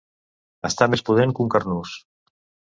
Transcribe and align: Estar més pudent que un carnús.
Estar 0.69 0.87
més 0.95 1.05
pudent 1.11 1.37
que 1.37 1.45
un 1.45 1.53
carnús. 1.59 1.95